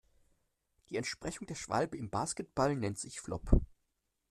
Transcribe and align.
Die 0.89 0.97
Entsprechung 0.97 1.45
der 1.45 1.53
Schwalbe 1.53 1.95
im 1.95 2.09
Basketball 2.09 2.75
nennt 2.75 2.97
sich 2.97 3.21
Flop. 3.21 3.51